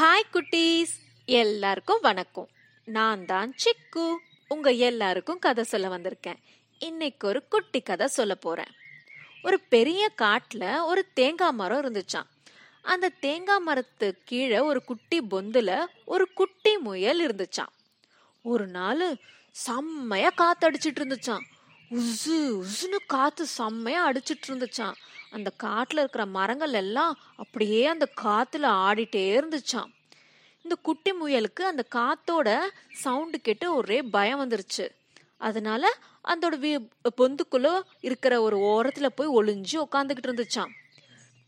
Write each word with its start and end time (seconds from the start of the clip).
Hi 0.00 0.28
குட்டீஸ். 0.32 0.94
எல்லாருக்கும் 1.24 1.98
வணக்கம். 2.00 2.48
நான் 2.84 3.24
தான் 3.24 3.54
சிக்கு. 3.64 4.16
உங்க 4.48 4.70
எல்லாருக்கும் 4.70 5.38
கதை 5.38 5.64
சொல்ல 5.64 5.88
வந்திருக்கேன். 5.88 6.36
இன்னைக்கு 6.78 7.28
ஒரு 7.28 7.48
குட்டி 7.48 7.80
கதை 7.80 8.06
சொல்ல 8.06 8.34
போறேன். 8.34 8.72
ஒரு 9.42 9.60
பெரிய 9.60 10.12
காட்டுல 10.18 10.84
ஒரு 10.84 11.12
தேங்காய் 11.12 11.52
மரம் 11.52 11.82
இருந்துச்சாம். 11.84 12.26
அந்த 12.82 13.08
தேங்காய் 13.08 13.60
மரத்து 13.60 14.18
கீழே 14.24 14.58
ஒரு 14.58 14.84
குட்டி 14.84 15.20
பொந்துல 15.30 15.84
ஒரு 16.04 16.32
குட்டி 16.32 16.78
முயல் 16.78 17.26
இருந்துச்சாம். 17.26 17.72
ஒரு 18.42 18.66
நாள் 18.66 19.16
செம்மையா 19.50 20.30
காத்தடிச்சிட்டு 20.36 21.00
இருந்துச்சான் 21.00 21.44
உசு 21.90 22.36
உசுன்னு 22.62 22.98
காத்து 23.06 23.46
செம்மையா 23.46 24.12
அடிச்சிட்டு 24.12 24.46
இருந்துச்சான் 24.46 24.94
அந்த 25.30 25.52
காட்டுல 25.62 25.98
இருக்கிற 25.98 26.26
மரங்கள் 26.26 26.72
எல்லாம் 26.72 27.18
அப்படியே 27.36 27.86
அந்த 27.86 28.08
காத்துல 28.22 28.66
ஆடிட்டே 28.86 29.24
இருந்துச்சாம். 29.38 29.90
இந்த 30.62 30.76
குட்டி 30.82 31.12
முயலுக்கு 31.12 31.62
அந்த 31.62 31.84
காத்தோட 31.94 32.58
சவுண்டு 32.92 33.40
கேட்டு 33.40 33.74
ஒரே 33.74 34.02
பயம் 34.02 34.40
வந்துருச்சு. 34.40 34.88
அதனால 35.36 35.98
அதோட 36.24 36.88
பொந்துக்குள்ள 37.20 37.82
இருக்கிற 38.00 38.42
ஒரு 38.42 38.58
ஓரத்துல 38.58 39.06
போய் 39.06 39.34
ஒளிஞ்சு 39.38 39.74
உட்காந்துக்கிட்டு 39.74 40.30
இருந்துச்சான் 40.30 40.72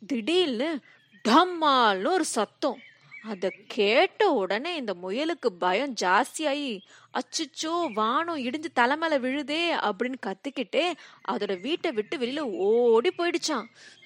திடீர்னு 0.07 0.81
டம்மால்னு 1.29 2.09
ஒரு 2.09 2.25
சத்தம். 2.25 2.79
அதை 3.23 3.51
கேட்ட 3.69 4.31
உடனே 4.31 4.77
இந்த 4.77 4.95
முயலுக்கு 5.03 5.47
பயம் 5.59 5.95
ஜாஸ்தியாயி 6.01 6.81
அச்சுச்சோ 7.13 7.93
வானம் 7.93 8.37
இடிஞ்சு 8.37 8.65
தலை 8.75 9.19
விழுதே 9.19 9.75
அப்படின்னு 9.75 10.15
கத்திக்கிட்டே 10.27 10.93
அதோட 11.29 11.61
வீட்டை 11.61 11.93
விட்டு 11.93 12.19
வெளியில 12.19 12.39
ஓடி 12.39 13.13
போயிடுச்சான். 13.19 13.65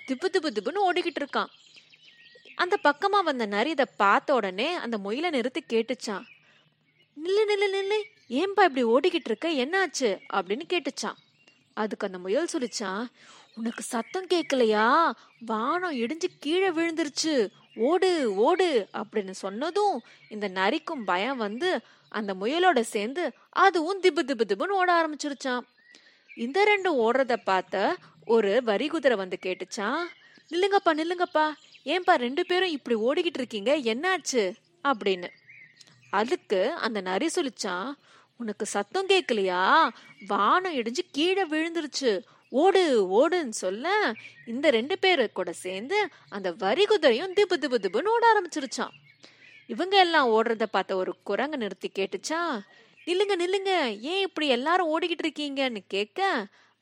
திப்பு 0.09 0.25
திப்பு 0.33 0.47
திப்புன்னு 0.47 0.79
ஓடிக்கிட்டு 0.91 1.25
இருக்கான். 1.25 1.47
அந்த 2.55 2.79
பக்கமா 2.85 3.23
வந்த 3.23 3.47
நரி 3.47 3.71
இதை 3.71 3.85
பார்த்த 3.97 4.35
உடனே 4.35 4.73
அந்த 4.73 4.99
முயலை 4.99 5.31
நிறுத்தி 5.31 5.65
கேட்டுச்சான். 5.69 6.23
நில்லு 7.25 7.43
நில்லு 7.49 7.73
நில்லு 7.73 8.03
ஏன்பா 8.29 8.69
இப்படி 8.69 8.85
ஓடிக்கிட்டு 8.85 9.25
இருக்க? 9.25 9.51
என்னாச்சு? 9.51 10.19
அப்படின்னு 10.33 10.63
கேட்டுச்சான். 10.69 11.17
அதுக்கு 11.75 12.07
அந்த 12.07 12.19
முயல் 12.19 12.49
சொல்லிச்சான் 12.53 13.07
உனக்கு 13.55 13.83
சத்தம் 13.83 14.27
கேட்கலையா 14.27 15.11
வானம் 15.47 15.97
இடிஞ்சு 15.97 16.25
கீழே 16.41 16.71
விழுந்துருச்சு. 16.71 17.49
ஓடு 17.75 18.35
ஓடு 18.35 18.89
அப்படின்னு 18.93 19.31
சொன்னதும் 19.31 20.03
இந்த 20.29 20.49
நரிக்கும் 20.49 21.05
பயம் 21.05 21.37
வந்து 21.37 21.81
அந்த 22.09 22.35
முயலோட 22.35 22.81
சேர்ந்து 22.81 23.33
அதுவும் 23.49 24.03
திபு 24.03 24.23
திபு 24.27 24.41
திபுன்னு 24.49 24.69
ஓட 24.69 24.93
ஆரம்பிச்சிருச்சான் 24.93 25.61
இந்த 26.37 26.65
ரெண்டும் 26.65 26.87
ஓடுறத 26.87 27.37
பார்த்த 27.45 27.97
ஒரு 28.27 28.63
வரி 28.63 28.89
குதிரை 28.89 29.17
வந்து 29.17 29.39
கேட்டுச்சான் 29.43 30.03
நில்லுங்கப்பா 30.51 30.93
நில்லுங்கப்பா. 30.93 31.53
ஏன்பா 31.85 32.15
ரெண்டு 32.15 32.47
பேரும் 32.47 32.71
இப்படி 32.71 33.23
ஓடிக்கிட்டு 33.23 33.35
இருக்கீங்க? 33.35 33.77
என்னாச்சு? 33.77 34.53
அப்படின்னு. 34.85 35.29
அதுக்கு 36.11 36.73
அந்த 36.73 37.01
நரி 37.01 37.31
சொல்லிச்சான் 37.35 37.93
உனக்கு 38.37 38.67
சத்தம் 38.67 39.07
கேட்கலையா 39.07 39.89
வானம் 40.27 40.75
இடிஞ்சு 40.75 40.99
கீழே 41.13 41.47
விழுந்துருச்சு. 41.47 42.23
ஓடு 42.53 42.83
ஓடுன்னு 43.11 43.49
சொல்ல 43.57 43.87
இந்த 44.47 44.71
ரெண்டு 44.71 44.99
பேரு 44.99 45.33
கூட 45.33 45.53
சேர்ந்து 45.53 45.99
அந்த 46.29 46.53
வரி 46.59 46.85
குதிரையும் 46.85 47.33
திபு 47.33 47.57
திபு 47.59 47.79
திபுன்னு 47.79 48.09
ஓட 48.09 48.25
ஆரம்பிச்சிருச்சான் 48.33 48.95
இவங்க 49.71 49.97
எல்லாம் 49.97 50.29
ஓடுறத 50.29 50.63
பார்த்த 50.67 50.97
ஒரு 50.97 51.13
குரங்கு 51.23 51.57
நிறுத்தி 51.57 51.91
கேட்டுச்சா 51.99 52.41
நில்லுங்க 53.07 53.37
நில்லுங்க 53.37 53.73
ஏன் 54.05 54.21
இப்படி 54.21 54.49
எல்லாரும் 54.49 54.89
ஓடிக்கிட்டு 54.89 55.25
இருக்கீங்கன்னு 55.25 55.83
கேட்க 55.89 56.21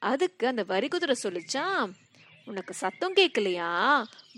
அதுக்கு 0.02 0.46
அந்த 0.46 0.62
வரி 0.62 0.88
குதிரை 0.88 1.16
சொல்லிச்சான் 1.22 1.82
உனக்கு 2.46 2.74
சத்தம் 2.74 3.16
கேட்கலையா? 3.16 3.70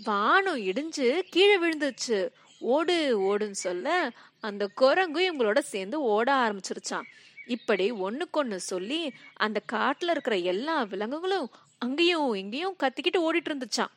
வானம் 0.03 0.57
இடிஞ்சு 0.63 1.19
கீழே 1.29 1.57
விழுந்துச்சு 1.57 2.19
ஓடு 2.61 2.95
ஓடுன்னு 3.23 3.59
சொல்ல 3.59 3.87
அந்த 4.39 4.67
குரங்கு 4.75 5.31
இவங்களோட 5.31 5.59
சேர்ந்து 5.59 6.01
ஓட 6.03 6.33
ஆரம்பிச்சிருச்சான் 6.35 7.07
இப்படி 7.45 7.91
ஒன்றுக்கொன்று 7.91 8.59
சொல்லி 8.59 9.11
அந்த 9.33 9.61
காட்டுல 9.71 10.09
இருக்கிற 10.09 10.37
எல்லா 10.37 10.83
விலங்குகளும் 10.83 11.51
அங்கேயும் 11.77 12.33
இங்கேயும் 12.33 12.75
கத்திக்கிட்டு 12.83 13.17
ஓடிட்டு 13.17 13.49
இருந்துச்சான் 13.49 13.91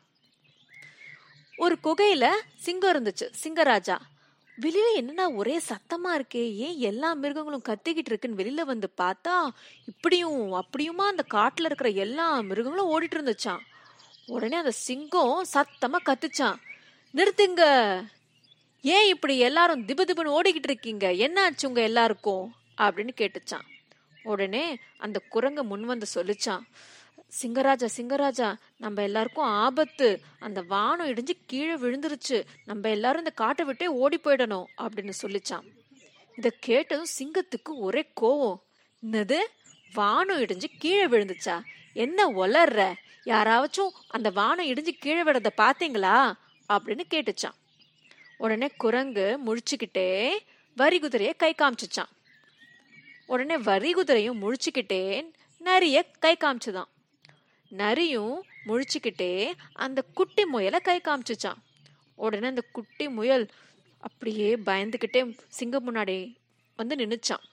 ஒரு 1.57 1.77
குகையில 1.83 2.29
சிங்கம் 2.55 2.93
இருந்துச்சு 2.93 3.31
சிங்கராஜா. 3.43 3.97
வெளியில 4.61 4.83
என்னன்னா 4.95 5.35
ஒரே 5.35 5.57
சத்தமா 5.57 6.21
இருக்கே 6.21 6.53
ஏன் 6.53 6.77
எல்லா 6.77 7.13
மிருகங்களும் 7.13 7.63
கத்திக்கிட்டு 7.69 8.05
இருக்குன்னு 8.05 8.43
வெளியில 8.43 8.65
வந்து 8.65 8.93
பார்த்தா 8.97 9.47
இப்படியும் 9.85 10.53
அப்படியுமா 10.53 11.05
அந்த 11.05 11.25
காட்டுல 11.33 11.65
இருக்கிற 11.65 11.89
எல்லா 11.89 12.41
மிருகங்களும் 12.41 13.01
ஓடிட்டு 13.01 13.13
இருந்துச்சான் 13.13 13.59
உடனே 14.25 14.57
அந்த 14.57 14.71
சிங்கம் 14.71 15.45
சத்தமா 15.53 15.97
கத்துச்சான் 16.05 16.55
நிறுத்துங்க. 17.13 18.03
ஏன் 18.81 19.07
இப்படி 19.07 19.39
எல்லாரும் 19.39 19.85
திபு 19.85 20.01
திபுன்னு 20.01 20.39
ஓடிக்கிட்டு 20.41 20.69
இருக்கீங்க? 20.69 21.11
என்னாச்சு 21.11 21.65
உங்க 21.65 21.81
எல்லாருக்கும்? 21.81 22.53
அப்படின்னு 22.77 23.13
கேட்டுச்சான் 23.17 23.65
உடனே 24.23 24.77
அந்த 24.97 25.21
குரங்கு 25.29 25.63
முன் 25.63 25.83
வந்து 25.83 26.07
சொல்லிச்சான் 26.15 26.63
சிங்கராஜா 27.41 27.87
சிங்கராஜா 27.97 28.55
நம்ம 28.77 29.01
எல்லாருக்கும் 29.01 29.45
ஆபத்து. 29.45 30.21
அந்த 30.39 30.61
வானம் 30.61 31.07
இடிஞ்சு 31.07 31.33
கீழே 31.45 31.75
விழுந்துருச்சு. 31.75 32.43
நம்ம 32.65 32.89
எல்லாரும் 32.89 33.17
இந்த 33.17 33.29
காட்டை 33.29 33.65
விட்டே 33.65 33.87
ஓடி 33.87 34.19
போயிடணும் 34.23 34.65
அப்படின்னு 34.77 35.13
சொல்லிச்சான் 35.21 35.65
இதை 36.37 36.51
கேட்டதும் 36.59 37.11
சிங்கத்துக்கு 37.19 37.71
ஒரே 37.77 38.03
கோவம். 38.21 38.59
என்னது? 39.03 39.39
வானம் 39.93 40.41
இடிஞ்சு 40.41 40.65
கீழே 40.79 41.05
விழுந்துச்சா? 41.07 41.61
என்ன 41.93 42.29
ஒலர்ற 42.29 42.93
யாராவச்சும் 43.25 43.93
அந்த 44.07 44.29
வானம் 44.29 44.65
இடிஞ்சு 44.65 44.93
கீழே 44.99 45.23
விடுறத 45.23 45.49
பாத்தீங்களா 45.57 46.33
அப்படின்னு 46.69 47.03
கேட்டுச்சான் 47.09 47.57
உடனே 48.37 48.67
குரங்கு 48.77 49.39
முழிச்சுக்கிட்டே 49.45 50.29
வரி 50.75 50.99
குதிரையை 50.99 51.33
கை 51.37 51.55
காமிச்சிச்சான் 51.57 52.11
உடனே 53.27 53.57
வரி 53.57 53.93
குதிரையும் 53.93 54.39
முழிச்சுக்கிட்டே 54.41 55.31
நரிய 55.63 56.03
கை 56.19 56.35
காமிச்சுதான். 56.39 56.89
நரியும் 57.71 58.41
முழிச்சுக்கிட்டே 58.65 59.51
அந்த 59.73 60.01
குட்டி 60.13 60.45
முயலை 60.45 60.79
கை 60.79 61.01
காமிச்சுச்சான் 61.03 61.59
உடனே 62.15 62.47
அந்த 62.47 62.63
குட்டி 62.71 63.09
முயல் 63.09 63.47
அப்படியே 63.99 64.55
பயந்துக்கிட்டே 64.55 65.35
சிங்கம் 65.47 65.95
முன்னாடி 65.95 66.35
வந்து 66.75 66.95
நின்றுச்சான் 66.95 67.43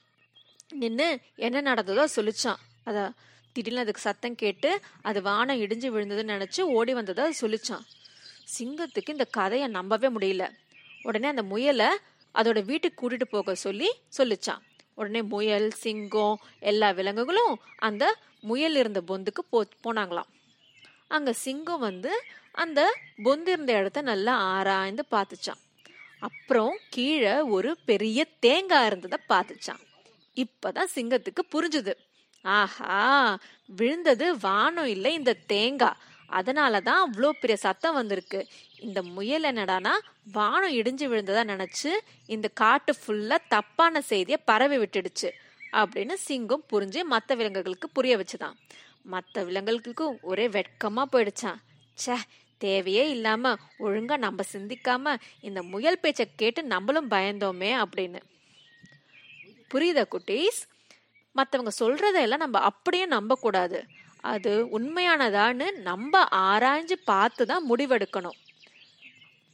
நின்று 0.75 1.21
என்ன 1.37 1.75
நடந்ததோ 1.75 2.05
சொல்லிச்சான் 2.17 2.61
அத 2.85 3.13
திடீர்னு 3.53 3.81
அதுக்கு 3.81 4.01
சத்தம் 4.01 4.35
கேட்டு 4.35 4.81
அது 5.03 5.23
வானம் 5.23 5.61
இடிஞ்சு 5.61 5.91
விழுந்ததுன்னு 5.95 6.35
நினச்சி 6.35 6.61
ஓடி 6.61 6.95
வந்ததை 6.95 7.25
சொல்லிச்சான் 7.41 7.85
சிங்கத்துக்கு 8.59 9.11
இந்த 9.11 9.25
கதையை 9.25 9.69
நம்பவே 9.69 10.09
முடியல. 10.09 10.51
உடனே 11.03 11.29
அந்த 11.29 11.43
முயலை 11.43 11.87
அதோட 12.35 12.65
வீட்டுக்கு 12.65 12.99
கூட்டிட்டு 13.01 13.25
போக 13.25 13.55
சொல்லி 13.55 13.91
சொல்லிச்சான் 14.19 14.63
உடனே 14.95 15.23
முயல் 15.33 15.69
சிங்கம் 15.83 16.37
எல்லா 16.71 16.91
விலங்குகளும் 16.91 17.55
அந்த 17.87 18.05
முயல் 18.41 18.77
இருந்த 18.77 19.01
பொந்துக்கு 19.09 19.43
போ 19.51 19.59
போனாங்களாம். 19.85 20.31
அங்கே 21.09 21.33
சிங்கம் 21.45 21.85
வந்து 21.89 22.13
அந்த 22.63 22.81
பொந்து 23.25 23.51
இருந்த 23.55 23.73
இடத்த 23.81 24.01
நல்லா 24.03 24.35
ஆராய்ந்து 24.55 25.05
பார்த்துச்சான் 25.11 25.63
அப்புறம் 26.19 26.75
கீழே 26.91 27.35
ஒரு 27.57 27.71
பெரிய 27.89 28.21
தேங்காய் 28.47 28.87
இருந்ததை 28.87 29.19
பார்த்துச்சான் 29.33 29.83
இப்பதான் 30.37 30.93
சிங்கத்துக்கு 30.97 31.43
புரிஞ்சுது. 31.55 31.93
ஆஹா 32.45 32.97
விழுந்தது 33.79 34.27
வானம் 34.39 34.91
இல்லை 34.95 35.13
இந்த 35.15 35.33
தேங்காய் 35.53 36.01
அதனாலதான் 36.31 37.01
அவ்வளோ 37.05 37.31
பெரிய 37.31 37.57
சத்தம் 37.57 37.95
வந்திருக்கு. 37.95 38.47
இந்த 38.79 39.03
முயல் 39.03 39.43
என்னடானா 39.43 39.93
வானம் 40.33 40.73
இடிஞ்சு 40.73 41.07
விழுந்ததா 41.13 41.43
நினச்சி 41.53 41.91
இந்த 42.27 42.49
காட்டு 42.55 42.95
ஃபுல்லாக 43.01 43.49
தப்பான 43.49 44.01
செய்தியை 44.01 44.41
பரவி 44.45 44.77
விட்டுடுச்சு 44.77 45.31
அப்படின்னு 45.73 46.13
சிங்கம் 46.13 46.65
புரிஞ்சு 46.73 47.03
மற்ற 47.03 47.35
விலங்குகளுக்கு 47.35 47.89
புரிய 47.89 48.17
வச்சுதான். 48.17 48.57
மற்ற 49.03 49.45
விலங்குகளுக்கு 49.45 50.19
ஒரே 50.23 50.49
வெட்கமாக 50.49 51.07
போயிடுச்சான் 51.13 51.59
ச்சே 51.99 52.17
தேவையே 52.59 53.11
இல்லாமல் 53.11 53.59
ஒழுங்காக 53.79 54.21
நம்ம 54.21 54.43
சிந்திக்காமல் 54.43 55.23
இந்த 55.41 55.63
முயல் 55.63 56.01
பேச்சை 56.01 56.27
கேட்டு 56.37 56.63
நம்மளும் 56.65 57.11
பயந்தோமே 57.11 57.73
அப்படின்னு. 57.85 58.21
புரியுதா 59.71 60.05
குட்டீஸ்? 60.15 60.61
மற்றவங்க 61.37 61.73
சொல்கிறதெல்லாம் 61.79 62.45
நம்ம 62.45 62.61
அப்படியே 62.61 63.07
நம்பக்கூடாது. 63.07 63.85
அது 64.33 64.53
உண்மையானதான்னு 64.79 65.67
நம்ம 65.89 66.23
ஆராய்ஞ்சு 66.31 66.97
பார்த்து 67.05 67.47
தான் 67.47 67.65
முடிவெடுக்கணும். 67.71 68.39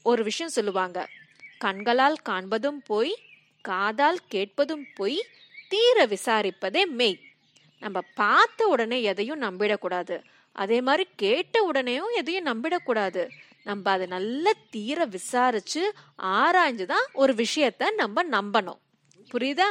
ஒரு 0.06 0.22
விஷயம் 0.22 0.52
சொல்லுவாங்க. 0.52 0.98
கண்களால் 1.58 2.18
காண்பதும் 2.28 2.80
போய் 2.86 3.12
காதால் 3.64 4.20
கேட்பதும் 4.28 4.86
போய் 4.94 5.18
தீர 5.68 6.06
விசாரிப்பதே 6.06 6.82
மெய். 6.98 7.18
நம்ம 7.82 7.98
பார்த்த 8.14 8.66
உடனே 8.66 9.02
எதையும் 9.02 9.42
நம்பிடக்கூடாது. 9.42 10.16
அதே 10.56 10.80
மாதிரி 10.80 11.04
கேட்ட 11.16 11.56
உடனேயும் 11.72 12.14
எதையும் 12.16 12.46
நம்பிடக்கூடாது. 12.46 13.22
நம்ம 13.64 13.90
அதை 13.90 14.06
நல்ல 14.06 14.52
தீர 14.70 15.04
விசாரிச்சு 15.04 15.82
ஆராய்ஞ்சு 16.22 16.84
தான் 16.84 17.06
ஒரு 17.12 17.32
விஷயத்த 17.32 17.92
நம்ம 17.94 18.24
நம்பணும். 18.36 18.80
புரியுதா? 19.32 19.70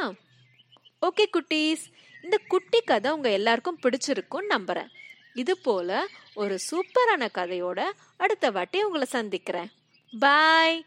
ஓகே 1.01 1.25
குட்டீஸ். 1.37 1.85
இந்த 2.21 2.39
குட்டி 2.47 2.79
கதை 2.81 3.11
உங்க 3.11 3.29
எல்லாருக்கும் 3.31 3.79
பிடிச்சிருக்கும்னு 3.83 4.53
நம்புறேன். 4.55 4.89
இது 5.33 5.57
போல 5.57 6.07
ஒரு 6.33 6.59
சூப்பரான 6.71 7.27
கதையோட 7.33 7.79
அடுத்த 8.17 8.51
வாட்டி 8.51 8.83
உங்களை 8.83 9.07
சந்திக்கிறேன். 9.07 9.69
பாய் 10.19 10.85